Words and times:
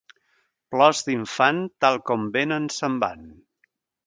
Plors 0.75 1.01
d'infant, 1.09 1.59
tal 1.85 2.01
com 2.09 2.25
venen, 2.39 2.67
se'n 2.79 2.97
van. 3.05 3.23